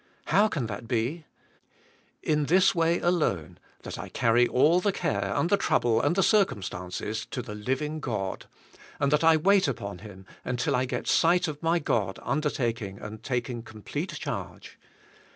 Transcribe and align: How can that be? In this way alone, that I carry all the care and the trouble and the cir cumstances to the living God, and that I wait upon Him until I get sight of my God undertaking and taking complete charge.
How 0.33 0.47
can 0.47 0.65
that 0.65 0.87
be? 0.87 1.27
In 2.23 2.45
this 2.45 2.73
way 2.73 2.99
alone, 3.01 3.59
that 3.83 3.99
I 3.99 4.09
carry 4.09 4.47
all 4.47 4.79
the 4.79 4.91
care 4.91 5.31
and 5.35 5.47
the 5.47 5.57
trouble 5.57 6.01
and 6.01 6.15
the 6.15 6.23
cir 6.23 6.43
cumstances 6.43 7.29
to 7.29 7.39
the 7.43 7.53
living 7.53 7.99
God, 7.99 8.47
and 8.99 9.11
that 9.11 9.23
I 9.23 9.37
wait 9.37 9.67
upon 9.67 9.99
Him 9.99 10.25
until 10.43 10.75
I 10.75 10.85
get 10.85 11.05
sight 11.05 11.47
of 11.47 11.61
my 11.61 11.77
God 11.77 12.17
undertaking 12.23 12.97
and 12.97 13.21
taking 13.21 13.61
complete 13.61 14.13
charge. 14.17 14.79